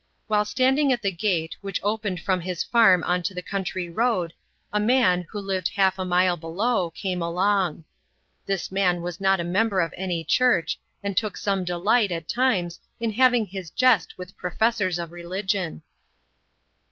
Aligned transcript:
While 0.25 0.45
standing 0.45 0.91
at 0.91 1.03
the 1.03 1.11
gate, 1.11 1.57
which 1.61 1.79
opened 1.83 2.21
from 2.21 2.41
his 2.41 2.63
farm 2.63 3.03
on 3.03 3.21
to 3.21 3.35
the 3.35 3.43
county 3.43 3.87
road, 3.87 4.33
a 4.73 4.79
man, 4.79 5.27
who 5.29 5.37
lived 5.39 5.73
half 5.75 5.99
a 5.99 6.05
mile 6.05 6.35
below, 6.35 6.89
came 6.89 7.21
along. 7.21 7.83
This 8.47 8.71
man 8.71 9.03
was 9.03 9.21
not 9.21 9.39
a 9.39 9.43
member 9.43 9.79
of 9.79 9.93
any 9.95 10.23
church, 10.23 10.79
and 11.03 11.15
took 11.15 11.37
some 11.37 11.63
delight, 11.63 12.11
at 12.11 12.27
times, 12.27 12.79
in 12.99 13.11
having 13.13 13.45
his 13.45 13.69
jest 13.69 14.17
with 14.17 14.35
professors 14.37 14.97
of 14.97 15.11
religion. 15.11 15.83